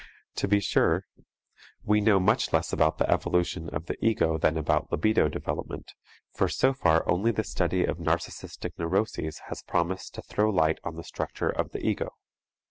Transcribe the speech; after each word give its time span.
To 0.37 0.47
be 0.47 0.59
sure, 0.59 1.05
we 1.83 2.01
know 2.01 2.19
much 2.19 2.51
less 2.51 2.73
about 2.73 2.97
the 2.97 3.07
evolution 3.07 3.69
of 3.69 3.85
the 3.85 4.03
ego 4.03 4.39
than 4.39 4.57
about 4.57 4.91
libido 4.91 5.29
development, 5.29 5.91
for 6.33 6.49
so 6.49 6.73
far 6.73 7.07
only 7.07 7.29
the 7.31 7.43
study 7.43 7.85
of 7.85 7.99
narcistic 7.99 8.71
neuroses 8.79 9.37
has 9.49 9.61
promised 9.61 10.15
to 10.15 10.23
throw 10.23 10.49
light 10.49 10.79
on 10.83 10.95
the 10.95 11.03
structure 11.03 11.49
of 11.49 11.69
the 11.69 11.85
ego. 11.85 12.15